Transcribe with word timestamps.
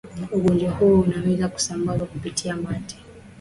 ugonjwa 0.31 0.71
huo 0.71 0.99
unaweza 0.99 1.47
kusambazwa 1.49 2.07
kupitia 2.07 2.55
mate 2.57 2.97